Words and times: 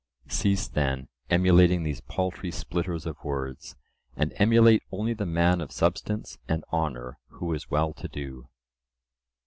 Cease, 0.27 0.67
then, 0.67 1.09
emulating 1.29 1.83
these 1.83 2.01
paltry 2.01 2.49
splitters 2.49 3.05
of 3.05 3.23
words, 3.23 3.75
and 4.15 4.33
emulate 4.37 4.81
only 4.91 5.13
the 5.13 5.27
man 5.27 5.61
of 5.61 5.71
substance 5.71 6.39
and 6.47 6.63
honour, 6.73 7.19
who 7.33 7.53
is 7.53 7.69
well 7.69 7.93
to 7.93 8.07
do. 8.07 8.49